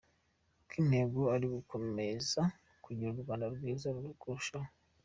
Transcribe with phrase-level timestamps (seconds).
[0.57, 2.41] Kuko intego ari ugukomeza
[2.83, 3.87] “kugira u Rwanda rwiza
[4.21, 4.69] kurushaho.